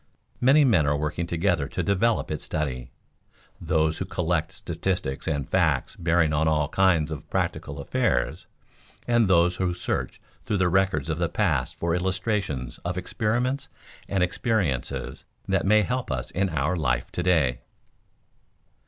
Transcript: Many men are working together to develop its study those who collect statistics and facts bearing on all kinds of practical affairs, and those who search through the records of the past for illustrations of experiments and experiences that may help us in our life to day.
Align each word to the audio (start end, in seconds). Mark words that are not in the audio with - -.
Many 0.39 0.65
men 0.65 0.87
are 0.87 0.97
working 0.97 1.27
together 1.27 1.67
to 1.67 1.83
develop 1.83 2.31
its 2.31 2.43
study 2.43 2.89
those 3.61 3.99
who 3.99 4.05
collect 4.05 4.51
statistics 4.51 5.27
and 5.27 5.47
facts 5.47 5.95
bearing 5.95 6.33
on 6.33 6.47
all 6.47 6.69
kinds 6.69 7.11
of 7.11 7.29
practical 7.29 7.79
affairs, 7.79 8.47
and 9.07 9.27
those 9.27 9.57
who 9.57 9.75
search 9.75 10.19
through 10.43 10.57
the 10.57 10.69
records 10.69 11.07
of 11.07 11.19
the 11.19 11.29
past 11.29 11.75
for 11.75 11.93
illustrations 11.93 12.79
of 12.79 12.97
experiments 12.97 13.67
and 14.09 14.23
experiences 14.23 15.23
that 15.47 15.67
may 15.67 15.83
help 15.83 16.11
us 16.11 16.31
in 16.31 16.49
our 16.49 16.75
life 16.75 17.11
to 17.11 17.21
day. 17.21 17.59